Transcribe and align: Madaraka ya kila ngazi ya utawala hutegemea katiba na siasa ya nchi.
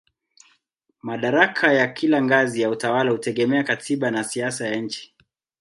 Madaraka 1.01 1.73
ya 1.73 1.87
kila 1.87 2.21
ngazi 2.21 2.61
ya 2.61 2.69
utawala 2.69 3.11
hutegemea 3.11 3.63
katiba 3.63 4.11
na 4.11 4.23
siasa 4.23 4.67
ya 4.67 4.75
nchi. 4.75 5.13